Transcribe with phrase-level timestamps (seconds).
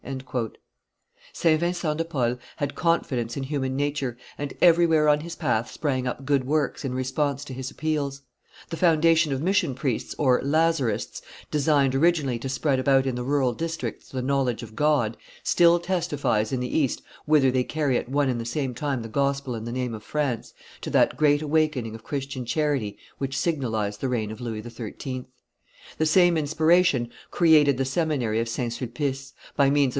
[1.31, 1.59] St.
[1.59, 6.25] Vincent de Paul had confidence in human nature, and everywhere on his path sprang up
[6.25, 8.23] good works in response to his appeals;
[8.71, 13.53] the foundation of Mission priests or Lazarists, designed originally to spread about in the rural
[13.53, 18.27] districts the knowledge of God, still testifies in the East, whither they carry at one
[18.27, 21.93] and the same time the Gospel and the name of France, to that great awakening
[21.93, 25.25] of Christian charity which signalized the reign of Louis XIII.
[25.97, 28.71] The same inspiration created the seminary of St.
[28.73, 29.89] Sulpice, by means of M.